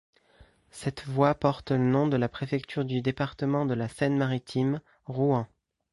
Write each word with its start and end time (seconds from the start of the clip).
Cette 0.71 1.03
voie 1.05 1.35
porte 1.35 1.69
le 1.69 1.77
nom 1.77 2.07
de 2.07 2.17
la 2.17 2.27
préfecture 2.27 2.85
du 2.85 3.03
département 3.03 3.67
de 3.67 3.75
la 3.75 3.87
Seine-Maritime, 3.87 4.81
Rouen. 5.05 5.45